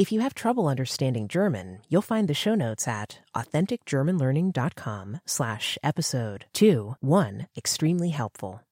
If 0.00 0.10
you 0.10 0.22
have 0.22 0.32
trouble 0.32 0.66
understanding 0.66 1.28
German, 1.28 1.80
you'll 1.90 2.00
find 2.00 2.26
the 2.26 2.32
show 2.32 2.54
notes 2.54 2.88
at 2.88 3.18
authenticgermanlearning.com 3.36 5.20
slash 5.26 5.76
episode 5.82 6.46
2 6.54 6.96
extremely 7.54 8.08
helpful. 8.08 8.62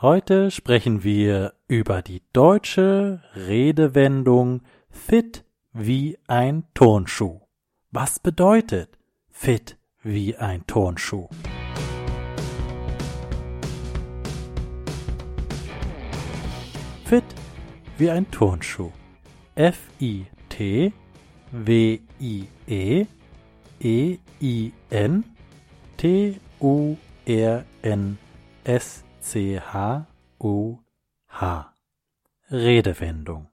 Heute 0.00 0.50
sprechen 0.50 1.04
wir 1.04 1.52
über 1.68 2.00
die 2.00 2.22
deutsche 2.32 3.20
Redewendung 3.34 4.62
fit 4.88 5.44
wie 5.74 6.16
ein 6.26 6.64
Turnschuh. 6.72 7.40
Was 7.90 8.18
bedeutet 8.18 8.96
fit 9.28 9.76
wie 10.02 10.36
ein 10.36 10.66
Turnschuh? 10.66 11.28
Fit 17.04 17.24
wie 17.98 18.10
ein 18.10 18.30
Turnschuh. 18.30 18.90
F-I 19.54 20.26
W 20.58 22.00
I 22.18 22.48
E 22.66 23.06
E 23.80 24.18
I 24.40 24.72
N 24.90 25.24
T 25.98 26.40
U 26.60 26.96
R 27.26 27.64
N 27.82 28.18
S 28.64 29.04
C 29.20 29.58
H 29.58 30.06
U 30.40 30.78
H 31.28 31.72
Redewendung. 32.50 33.48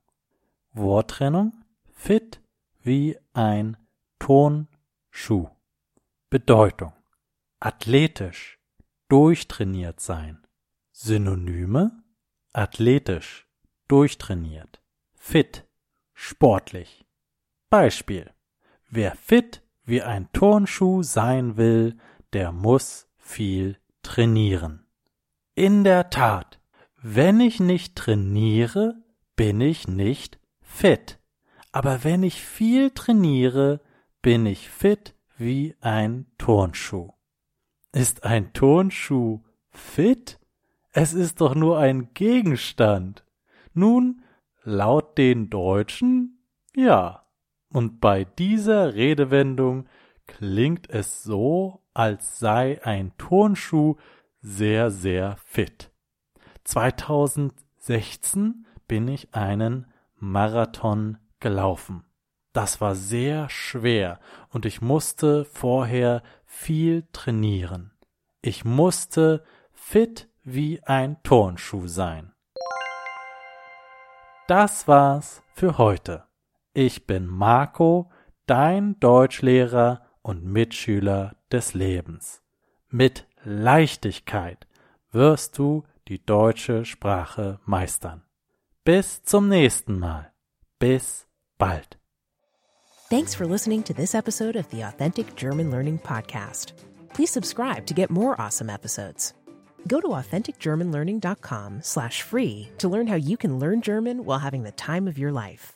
Worttrennung? 0.71 1.51
Fit 1.91 2.39
wie 2.81 3.17
ein 3.33 3.75
Tonschuh 4.19 5.49
Bedeutung. 6.29 6.93
Athletisch. 7.59 8.59
Durchtrainiert 9.09 9.99
sein. 9.99 10.41
Synonyme? 10.91 12.03
Athletisch. 12.53 13.47
Durchtrainiert. 13.87 14.81
Fit 15.15 15.65
sportlich. 16.23 17.05
Beispiel. 17.69 18.31
Wer 18.89 19.15
fit 19.15 19.61
wie 19.83 20.01
ein 20.01 20.31
Turnschuh 20.31 21.03
sein 21.03 21.57
will, 21.57 21.97
der 22.31 22.51
muss 22.51 23.07
viel 23.17 23.77
trainieren. 24.03 24.85
In 25.55 25.83
der 25.83 26.09
Tat, 26.09 26.59
wenn 27.01 27.39
ich 27.39 27.59
nicht 27.59 27.95
trainiere, 27.95 28.95
bin 29.35 29.59
ich 29.59 29.87
nicht 29.87 30.39
fit. 30.61 31.19
Aber 31.71 32.03
wenn 32.03 32.23
ich 32.23 32.41
viel 32.41 32.91
trainiere, 32.91 33.81
bin 34.21 34.45
ich 34.45 34.69
fit 34.69 35.15
wie 35.37 35.75
ein 35.81 36.27
Turnschuh. 36.37 37.11
Ist 37.91 38.23
ein 38.23 38.53
Turnschuh 38.53 39.41
fit? 39.71 40.39
Es 40.91 41.13
ist 41.13 41.41
doch 41.41 41.55
nur 41.55 41.79
ein 41.79 42.13
Gegenstand. 42.13 43.25
Nun 43.73 44.22
Laut 44.63 45.17
den 45.17 45.49
Deutschen 45.49 46.43
ja. 46.75 47.25
Und 47.69 48.01
bei 48.01 48.23
dieser 48.23 48.93
Redewendung 48.93 49.87
klingt 50.27 50.89
es 50.89 51.23
so, 51.23 51.81
als 51.93 52.39
sei 52.39 52.83
ein 52.83 53.17
Turnschuh 53.17 53.95
sehr, 54.41 54.91
sehr 54.91 55.37
fit. 55.37 55.91
2016 56.65 58.65
bin 58.87 59.07
ich 59.07 59.33
einen 59.33 59.87
Marathon 60.15 61.17
gelaufen. 61.39 62.05
Das 62.53 62.79
war 62.79 62.95
sehr 62.95 63.49
schwer 63.49 64.19
und 64.49 64.65
ich 64.65 64.81
musste 64.81 65.45
vorher 65.45 66.21
viel 66.45 67.07
trainieren. 67.11 67.91
Ich 68.41 68.63
musste 68.63 69.43
fit 69.71 70.29
wie 70.43 70.83
ein 70.83 71.21
Turnschuh 71.23 71.87
sein. 71.87 72.32
Das 74.47 74.89
war's 74.89 75.41
für 75.53 75.77
heute. 75.77 76.25
Ich 76.73 77.07
bin 77.07 77.27
Marco, 77.27 78.11
dein 78.45 78.99
Deutschlehrer 78.99 80.01
und 80.21 80.43
Mitschüler 80.43 81.37
des 81.51 81.73
Lebens. 81.73 82.41
Mit 82.89 83.25
Leichtigkeit 83.43 84.67
wirst 85.11 85.57
du 85.57 85.83
die 86.09 86.25
deutsche 86.25 86.83
Sprache 86.83 87.59
meistern. 87.65 88.23
Bis 88.83 89.23
zum 89.23 89.47
nächsten 89.47 89.97
Mal. 89.97 90.33
Bis 90.77 91.25
bald. 91.57 91.97
Thanks 93.09 93.33
for 93.35 93.45
listening 93.45 93.83
to 93.85 93.93
this 93.93 94.13
episode 94.13 94.57
of 94.57 94.65
the 94.71 94.83
Authentic 94.83 95.37
German 95.37 95.71
Learning 95.71 95.99
Podcast. 95.99 96.73
Please 97.13 97.31
subscribe 97.31 97.85
to 97.85 97.93
get 97.93 98.09
more 98.09 98.35
awesome 98.39 98.69
episodes. 98.69 99.33
Go 99.87 100.01
to 100.01 100.07
authenticgermanlearning.com 100.09 101.81
slash 101.81 102.21
free 102.21 102.69
to 102.77 102.89
learn 102.89 103.07
how 103.07 103.15
you 103.15 103.37
can 103.37 103.59
learn 103.59 103.81
German 103.81 104.25
while 104.25 104.39
having 104.39 104.63
the 104.63 104.71
time 104.71 105.07
of 105.07 105.17
your 105.17 105.31
life. 105.31 105.73